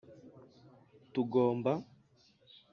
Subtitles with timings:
[1.13, 1.73] Tugomba